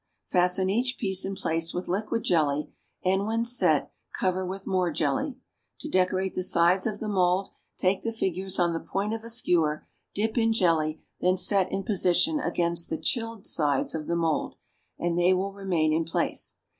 [0.25, 2.71] Fasten each piece in place with liquid jelly,
[3.05, 5.37] and, when set, cover with more jelly.
[5.81, 9.29] To decorate the sides of the mould, take the figures on the point of a
[9.29, 14.55] skewer, dip in jelly, then set in position against the chilled sides of the mould,
[14.97, 16.55] and they will remain in place.